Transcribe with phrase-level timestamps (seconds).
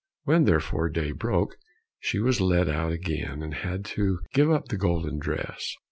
[0.23, 1.57] When therefore day broke,
[1.99, 5.75] she was led out again, and had to give up the golden dress.